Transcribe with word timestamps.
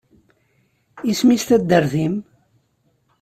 Isem-nnes 1.09 1.43
taddart-nnem? 1.47 2.15